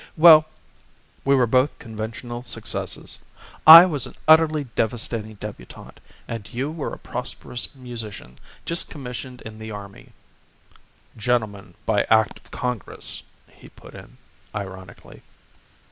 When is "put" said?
13.69-13.93